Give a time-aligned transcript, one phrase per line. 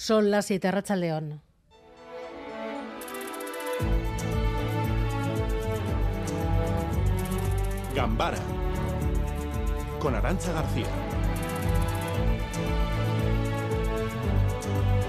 [0.00, 1.42] Son las 7 Racha León.
[7.94, 8.38] Gambara
[9.98, 10.86] con Arancha García.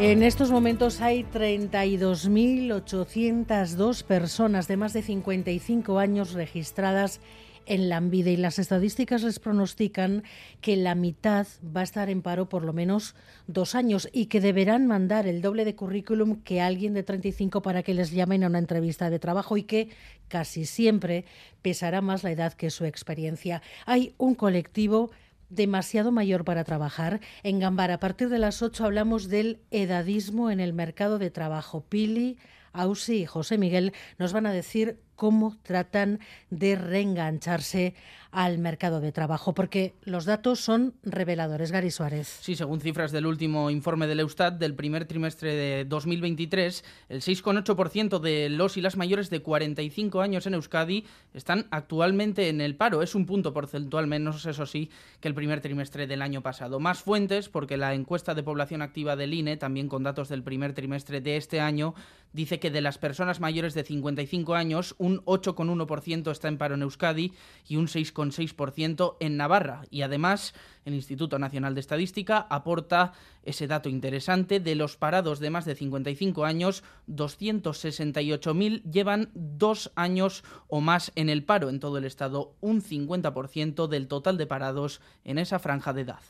[0.00, 8.36] En estos momentos hay 32.802 personas de más de 55 años registradas en la y
[8.36, 10.24] las estadísticas les pronostican
[10.60, 13.14] que la mitad va a estar en paro por lo menos
[13.46, 17.82] dos años y que deberán mandar el doble de currículum que alguien de 35 para
[17.82, 19.88] que les llamen a una entrevista de trabajo y que
[20.26, 21.24] casi siempre
[21.62, 23.62] pesará más la edad que su experiencia.
[23.86, 25.10] Hay un colectivo
[25.48, 27.20] demasiado mayor para trabajar.
[27.42, 31.84] En Gambara, a partir de las 8 hablamos del edadismo en el mercado de trabajo.
[31.88, 32.38] Pili,
[32.72, 37.92] Ausi y José Miguel nos van a decir cómo tratan de reengancharse
[38.30, 41.72] al mercado de trabajo, porque los datos son reveladores.
[41.72, 42.38] Gary Suárez.
[42.40, 48.18] Sí, según cifras del último informe del Eustat del primer trimestre de 2023, el 6,8%
[48.20, 53.02] de los y las mayores de 45 años en Euskadi están actualmente en el paro.
[53.02, 56.80] Es un punto porcentual menos, eso sí, que el primer trimestre del año pasado.
[56.80, 60.72] Más fuentes, porque la encuesta de población activa del INE, también con datos del primer
[60.72, 61.94] trimestre de este año,
[62.32, 66.82] dice que de las personas mayores de 55 años, un 8,1% está en paro en
[66.82, 67.32] Euskadi
[67.68, 69.82] y un 6,6% en Navarra.
[69.90, 75.50] Y además, el Instituto Nacional de Estadística aporta ese dato interesante de los parados de
[75.50, 81.98] más de 55 años, 268.000 llevan dos años o más en el paro en todo
[81.98, 86.20] el Estado, un 50% del total de parados en esa franja de edad.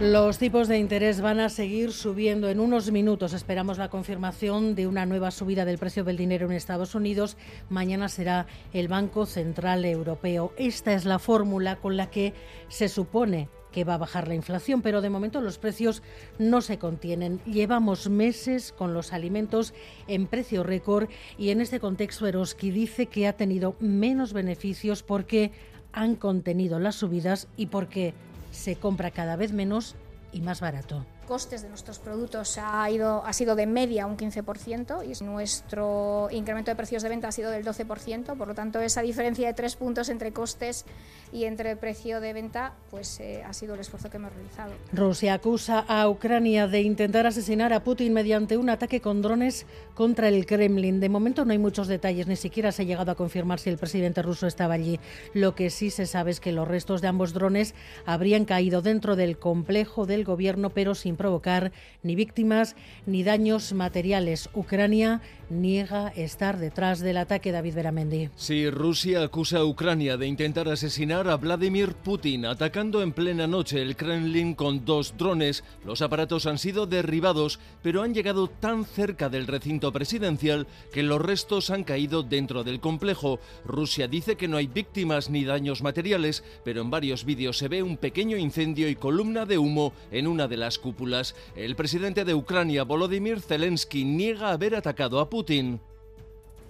[0.00, 2.48] Los tipos de interés van a seguir subiendo.
[2.48, 6.52] En unos minutos esperamos la confirmación de una nueva subida del precio del dinero en
[6.52, 7.36] Estados Unidos.
[7.68, 10.54] Mañana será el Banco Central Europeo.
[10.56, 12.32] Esta es la fórmula con la que
[12.68, 16.02] se supone que va a bajar la inflación, pero de momento los precios
[16.38, 17.42] no se contienen.
[17.44, 19.74] Llevamos meses con los alimentos
[20.08, 25.52] en precio récord y en este contexto Eroski dice que ha tenido menos beneficios porque
[25.92, 28.14] han contenido las subidas y porque
[28.50, 29.96] se compra cada vez menos
[30.32, 35.04] y más barato costes de nuestros productos ha, ido, ha sido de media un 15%
[35.06, 39.00] y nuestro incremento de precios de venta ha sido del 12%, por lo tanto esa
[39.00, 40.86] diferencia de tres puntos entre costes
[41.32, 44.72] y entre precio de venta pues eh, ha sido el esfuerzo que hemos realizado.
[44.92, 50.26] Rusia acusa a Ucrania de intentar asesinar a Putin mediante un ataque con drones contra
[50.26, 50.98] el Kremlin.
[50.98, 53.78] De momento no hay muchos detalles, ni siquiera se ha llegado a confirmar si el
[53.78, 54.98] presidente ruso estaba allí.
[55.32, 59.14] Lo que sí se sabe es que los restos de ambos drones habrían caído dentro
[59.14, 61.70] del complejo del gobierno, pero sin provocar
[62.02, 64.48] ni víctimas ni daños materiales.
[64.54, 65.20] Ucrania
[65.50, 68.30] niega estar detrás del ataque David Beramendi.
[68.36, 73.82] Sí, Rusia acusa a Ucrania de intentar asesinar a Vladimir Putin, atacando en plena noche
[73.82, 75.62] el Kremlin con dos drones.
[75.84, 81.20] Los aparatos han sido derribados, pero han llegado tan cerca del recinto presidencial que los
[81.20, 83.40] restos han caído dentro del complejo.
[83.66, 87.82] Rusia dice que no hay víctimas ni daños materiales, pero en varios vídeos se ve
[87.82, 91.09] un pequeño incendio y columna de humo en una de las cúpulas
[91.56, 95.80] el presidente de Ucrania, Volodymyr Zelensky, niega haber atacado a Putin.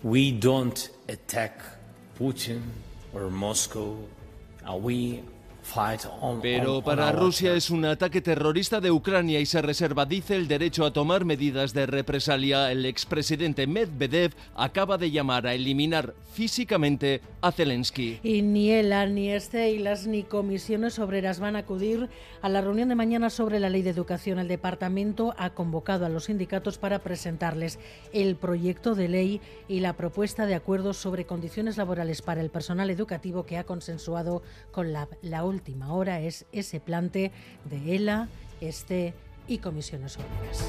[0.02, 1.60] We don't attack
[2.18, 2.60] Putin
[3.12, 3.96] or Moscow.
[4.80, 5.22] We
[6.42, 10.84] pero para Rusia es un ataque terrorista de Ucrania y se reserva, dice, el derecho
[10.84, 12.70] a tomar medidas de represalia.
[12.72, 18.20] El expresidente Medvedev acaba de llamar a eliminar físicamente a Zelensky.
[18.22, 19.30] Y ni ELA, ni
[19.78, 22.08] las ni comisiones obreras van a acudir
[22.42, 24.38] a la reunión de mañana sobre la ley de educación.
[24.38, 27.78] El departamento ha convocado a los sindicatos para presentarles
[28.12, 32.90] el proyecto de ley y la propuesta de acuerdos sobre condiciones laborales para el personal
[32.90, 37.32] educativo que ha consensuado con la, la última hora es ese plante
[37.68, 38.28] de ELA,
[38.62, 39.12] ESTE
[39.46, 40.64] y comisiones obreras.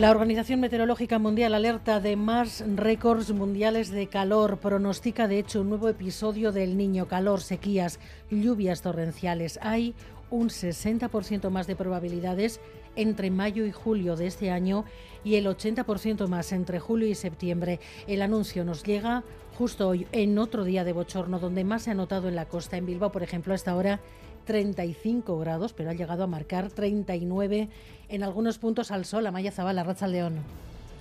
[0.00, 4.56] La Organización Meteorológica Mundial alerta de más récords mundiales de calor.
[4.56, 8.00] Pronostica, de hecho, un nuevo episodio del niño calor, sequías,
[8.30, 9.58] lluvias torrenciales.
[9.60, 9.94] Hay
[10.30, 12.60] un 60% más de probabilidades
[12.96, 14.86] entre mayo y julio de este año
[15.22, 17.78] y el 80% más entre julio y septiembre.
[18.06, 19.22] El anuncio nos llega
[19.60, 22.78] justo hoy, en otro día de bochorno, donde más se ha notado en la costa.
[22.78, 24.00] En Bilbao, por ejemplo, hasta ahora
[24.46, 27.68] 35 grados, pero ha llegado a marcar 39
[28.08, 29.26] en algunos puntos al sol.
[29.26, 30.38] Amaya Zabala, Racha León.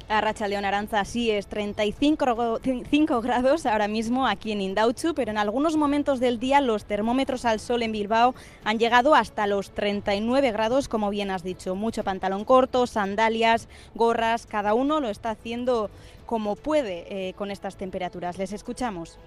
[0.09, 5.37] A Racha León Aranza sí es 35 grados ahora mismo aquí en Indauchu, pero en
[5.37, 8.33] algunos momentos del día los termómetros al sol en Bilbao
[8.63, 11.75] han llegado hasta los 39 grados, como bien has dicho.
[11.75, 15.91] Mucho pantalón corto, sandalias, gorras, cada uno lo está haciendo
[16.25, 18.39] como puede eh, con estas temperaturas.
[18.39, 19.19] Les escuchamos.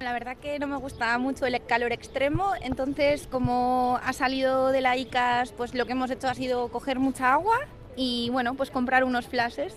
[0.00, 4.82] La verdad que no me gusta mucho el calor extremo, entonces como ha salido de
[4.82, 7.60] la ICAS, pues lo que hemos hecho ha sido coger mucha agua
[7.96, 9.74] y bueno, pues comprar unos flashes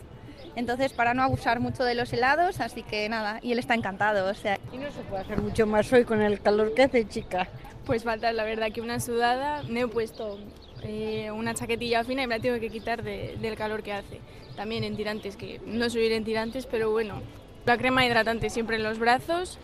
[0.56, 4.30] entonces para no abusar mucho de los helados, así que nada, y él está encantado,
[4.30, 4.58] o sea.
[4.72, 7.48] Y no se puede hacer mucho más hoy con el calor que hace, chica.
[7.86, 10.40] Pues falta la verdad que una sudada, me he puesto
[10.84, 14.20] eh, una chaquetilla fina y me la tengo que quitar del calor que hace.
[14.56, 17.22] También en tirantes, que no subir en tirantes, pero bueno,
[17.66, 19.60] la crema hidratante siempre en los brazos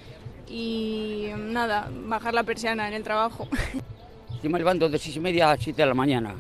[0.50, 3.48] y nada, bajar la persiana en el trabajo.
[4.44, 6.36] Yo me levanto de 6 y media a 7 de la mañana.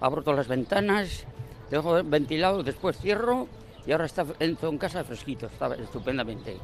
[0.00, 1.24] Abro todas las ventanas,
[1.70, 3.46] dejo ventilado, después cierro
[3.86, 6.56] y ahora está en casa fresquito, está estupendamente.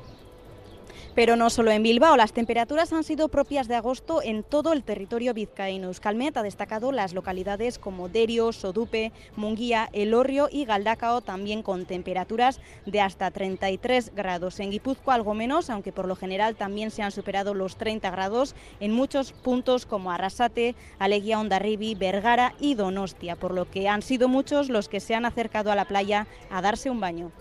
[1.19, 4.85] Pero no solo en Bilbao, las temperaturas han sido propias de agosto en todo el
[4.85, 5.89] territorio vizcaíno.
[5.89, 12.61] Euskalmet ha destacado las localidades como Derio, Sodupe, Munguía, Elorrio y Galdacao, también con temperaturas
[12.87, 14.61] de hasta 33 grados.
[14.61, 18.55] En Guipúzcoa algo menos, aunque por lo general también se han superado los 30 grados
[18.79, 24.29] en muchos puntos como Arrasate, Aleguía, Ondarribi, Vergara y Donostia, por lo que han sido
[24.29, 27.33] muchos los que se han acercado a la playa a darse un baño.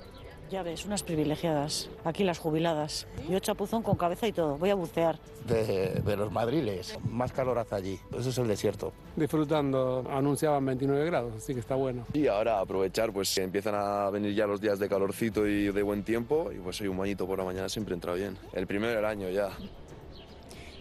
[0.49, 1.89] Ya ves, unas privilegiadas.
[2.05, 3.05] Aquí las jubiladas.
[3.29, 4.57] Yo chapuzón con cabeza y todo.
[4.57, 5.19] Voy a bucear.
[5.45, 6.97] De, los madriles.
[7.09, 7.99] Más calor hace allí.
[8.17, 8.94] Eso es el desierto.
[9.17, 10.05] Disfrutando.
[10.09, 12.05] Anunciaban 29 grados, así que está bueno.
[12.13, 16.03] Y ahora aprovechar, pues empiezan a venir ya los días de calorcito y de buen
[16.03, 16.49] tiempo.
[16.53, 18.38] Y pues hay un bañito por la mañana siempre entra bien.
[18.53, 19.49] El primero del año ya.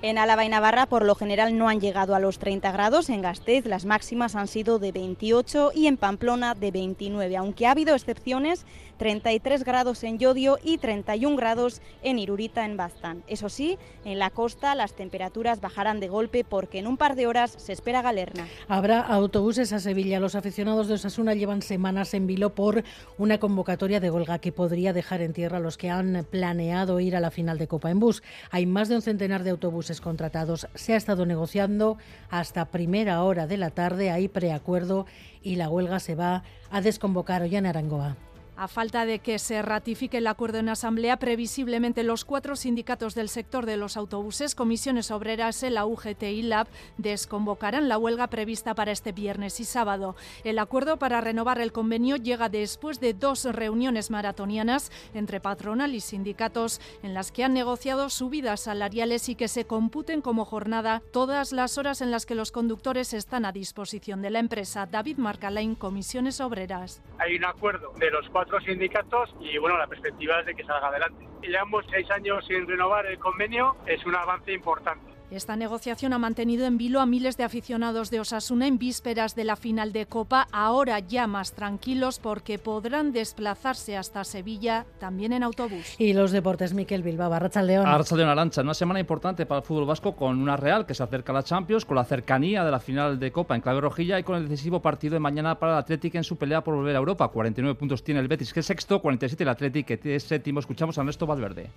[0.02, 3.22] En Álava y Navarra por lo general no han llegado a los 30 grados, en
[3.22, 7.94] Gasteiz las máximas han sido de 28 y en Pamplona de 29, aunque ha habido
[7.94, 8.66] excepciones
[8.98, 13.22] 33 grados en Yodio y 31 grados en Irurita, en Baztán.
[13.26, 17.26] Eso sí, en la costa las temperaturas bajarán de golpe porque en un par de
[17.26, 18.46] horas se espera galerna.
[18.68, 20.20] Habrá autobuses a Sevilla.
[20.20, 22.84] Los aficionados de Osasuna llevan semanas en vilo por
[23.18, 27.16] una convocatoria de huelga que podría dejar en tierra a los que han planeado ir
[27.16, 28.22] a la final de Copa en bus.
[28.50, 30.68] Hay más de un centenar de autobuses contratados.
[30.74, 31.98] Se ha estado negociando
[32.30, 34.10] hasta primera hora de la tarde.
[34.10, 35.06] Hay preacuerdo
[35.42, 38.16] y la huelga se va a desconvocar hoy en Arangoa.
[38.58, 43.28] A falta de que se ratifique el acuerdo en Asamblea, previsiblemente los cuatro sindicatos del
[43.28, 46.66] sector de los autobuses, comisiones obreras, la UGT y LAB,
[46.96, 50.16] desconvocarán la huelga prevista para este viernes y sábado.
[50.42, 56.00] El acuerdo para renovar el convenio llega después de dos reuniones maratonianas entre patronal y
[56.00, 61.52] sindicatos en las que han negociado subidas salariales y que se computen como jornada todas
[61.52, 64.86] las horas en las que los conductores están a disposición de la empresa.
[64.86, 67.02] David Marcalain, comisiones obreras.
[67.18, 70.64] Hay un acuerdo de los cuatro otros sindicatos y bueno, la perspectiva es de que
[70.64, 71.26] salga adelante.
[71.42, 75.15] Llevamos seis años sin renovar el convenio, es un avance importante.
[75.30, 79.42] Esta negociación ha mantenido en vilo a miles de aficionados de Osasuna en vísperas de
[79.42, 85.42] la final de Copa, ahora ya más tranquilos porque podrán desplazarse hasta Sevilla también en
[85.42, 85.96] autobús.
[85.98, 87.86] Y los deportes, Miquel Bilbao, Arrachaldeón.
[87.86, 91.32] Arrachaldeón Arancha, una semana importante para el fútbol vasco con una Real que se acerca
[91.32, 94.22] a la Champions, con la cercanía de la final de Copa en clave rojilla y
[94.22, 97.00] con el decisivo partido de mañana para el Atlético en su pelea por volver a
[97.00, 97.26] Europa.
[97.28, 100.60] 49 puntos tiene el Betis, que es sexto, 47 el Atlético, que es séptimo.
[100.60, 101.68] Escuchamos a Ernesto Valverde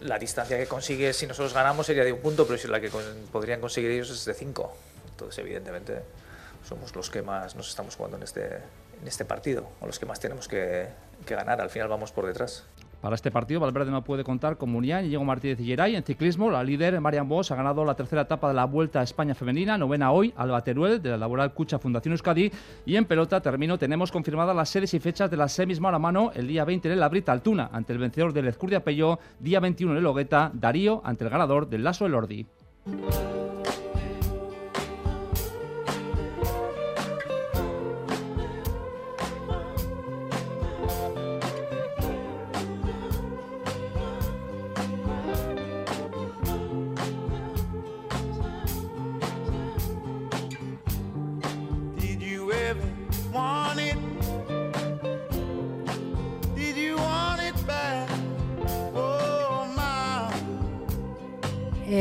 [0.00, 2.90] la distancia que consigue si nosotros ganamos sería de un punto, pero si la que
[3.32, 4.72] podrían conseguir ellos es de cinco.
[5.10, 6.02] Entonces, evidentemente,
[6.68, 10.06] somos los que más nos estamos jugando en este, en este partido, o los que
[10.06, 10.88] más tenemos que,
[11.26, 11.60] que ganar.
[11.60, 12.64] Al final vamos por detrás.
[13.00, 15.94] Para este partido, Valverde no puede contar con Munián y Diego Martínez y Geray.
[15.94, 19.04] En ciclismo, la líder Marian Bosch ha ganado la tercera etapa de la Vuelta a
[19.04, 22.50] España Femenina, novena hoy, Alba Teruel, de la Laboral Cucha Fundación Euskadi.
[22.86, 26.00] Y en pelota, termino, tenemos confirmadas las sedes y fechas de las semis mano a
[26.00, 26.32] mano.
[26.34, 29.20] El día 20 en el Abrita Altuna, ante el vencedor del Ezcurdia Pello.
[29.38, 32.46] Día 21 en el Hogueta, Darío, ante el ganador del Lazo Elordi.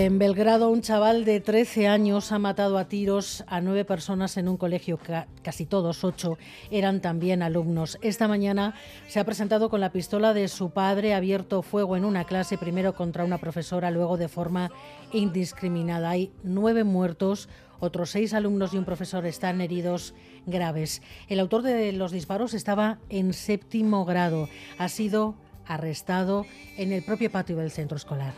[0.08, 4.48] En Belgrado, un chaval de 13 años ha matado a tiros a nueve personas en
[4.48, 4.98] un colegio,
[5.44, 6.38] casi todos, ocho,
[6.72, 7.98] eran también alumnos.
[8.02, 8.74] Esta mañana
[9.10, 12.96] se ha presentado con la pistola de su padre, abierto fuego en una clase, primero
[12.96, 14.72] contra una profesora, luego de forma
[15.12, 16.12] indiscriminada.
[16.12, 17.50] Hay nueve muertos,
[17.80, 21.02] Otros seis alumnos y un profesor están heridos graves.
[21.28, 24.50] El autor de los disparos estaba en séptimo grado.
[24.80, 25.36] Ha sido
[25.68, 26.46] arrestado
[26.78, 28.34] en el propio patio del centro escolar.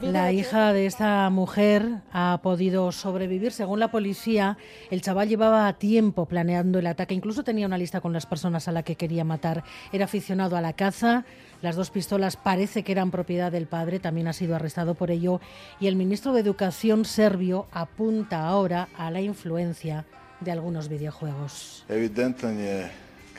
[0.00, 3.50] La hija de esta mujer ha podido sobrevivir.
[3.50, 4.56] Según la policía,
[4.88, 7.14] el chaval llevaba tiempo planeando el ataque.
[7.14, 9.64] Incluso tenía una lista con las personas a las que quería matar.
[9.92, 11.24] Era aficionado a la caza.
[11.60, 13.98] Las dos pistolas parece que eran propiedad del padre.
[13.98, 15.40] También ha sido arrestado por ello.
[15.80, 20.04] Y el ministro de Educación serbio apunta ahora a la influencia
[20.44, 21.84] de algunos videojuegos.
[21.88, 22.90] Evidentan je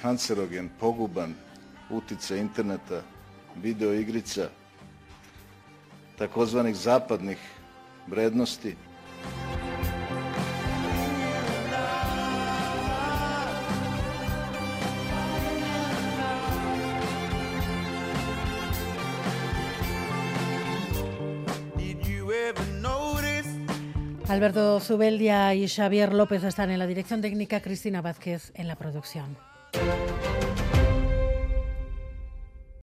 [0.01, 1.35] kancerogen, poguban,
[1.89, 3.03] utjecaj interneta,
[3.55, 4.49] videoigrica,
[6.17, 7.37] takozvanih zapadnih
[8.07, 8.75] vrednosti.
[24.33, 29.37] Alberto Zubeldia y Xavier López están en la dirección técnica, Cristina Vázquez en la producción.